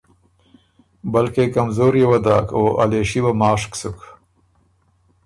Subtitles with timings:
[1.13, 3.99] بلکې کمزوريې وه داک او ا لېݭی وه ماشک سُک۔